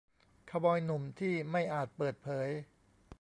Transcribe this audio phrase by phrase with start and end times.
[0.49, 2.49] คาวบอยหนุ่มที่ไม่อาจเปิดเผย